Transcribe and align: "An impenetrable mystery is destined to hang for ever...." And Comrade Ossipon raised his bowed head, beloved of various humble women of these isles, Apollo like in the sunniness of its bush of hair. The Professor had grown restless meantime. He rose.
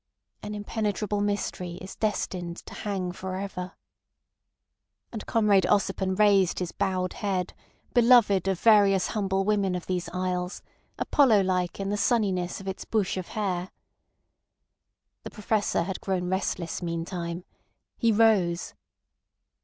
"An 0.41 0.55
impenetrable 0.55 1.21
mystery 1.21 1.73
is 1.75 1.95
destined 1.95 2.57
to 2.65 2.73
hang 2.73 3.11
for 3.11 3.35
ever...." 3.35 3.73
And 5.13 5.27
Comrade 5.27 5.67
Ossipon 5.69 6.17
raised 6.17 6.57
his 6.57 6.71
bowed 6.71 7.13
head, 7.13 7.53
beloved 7.93 8.47
of 8.47 8.59
various 8.59 9.09
humble 9.09 9.43
women 9.43 9.75
of 9.75 9.85
these 9.85 10.09
isles, 10.09 10.63
Apollo 10.97 11.41
like 11.43 11.79
in 11.79 11.89
the 11.89 11.97
sunniness 11.97 12.59
of 12.59 12.67
its 12.67 12.83
bush 12.83 13.15
of 13.15 13.27
hair. 13.37 13.69
The 15.21 15.29
Professor 15.29 15.83
had 15.83 16.01
grown 16.01 16.29
restless 16.31 16.81
meantime. 16.81 17.43
He 17.95 18.11
rose. 18.11 18.73